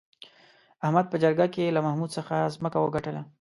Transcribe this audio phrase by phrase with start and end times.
[0.85, 3.21] احمد په جرگه کې له محمود څخه ځمکه وگټله